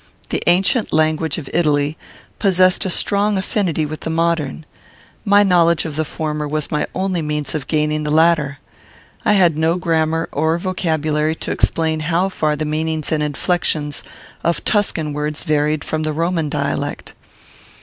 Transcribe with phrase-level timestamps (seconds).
[0.29, 1.95] The ancient language of Italy
[2.39, 4.65] possessed a strong affinity with the modern.
[5.25, 8.57] My knowledge of the former was my only means of gaining the latter.
[9.25, 14.01] I had no grammar or vocabulary to explain how far the meanings and inflections
[14.43, 17.13] of Tuscan words varied from the Roman dialect.